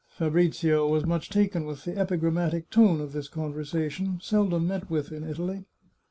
Fabrizio 0.09 0.87
was 0.87 1.05
much 1.05 1.29
taken 1.29 1.63
with 1.63 1.83
the 1.85 1.95
epigrammatic 1.95 2.71
tone 2.71 2.99
of 3.01 3.11
this 3.13 3.27
conversation, 3.27 4.17
seldom 4.19 4.65
met 4.67 4.89
with 4.89 5.11
in 5.11 5.23
Italy. 5.23 5.63